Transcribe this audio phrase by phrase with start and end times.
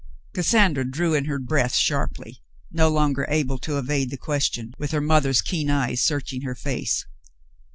[0.33, 4.99] Cassandra drew in her breath sharply, no longer able to evade the question, with her
[4.99, 7.05] mother's keen eyes searching her face.